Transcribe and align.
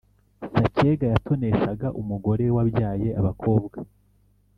Sacyega 0.53 1.05
yatoneshaga 1.13 1.87
umugore 2.01 2.45
wabyaye 2.55 3.07
abakobwa 3.19 3.75